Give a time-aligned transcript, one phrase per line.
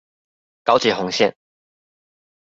[0.63, 1.35] 高捷紅線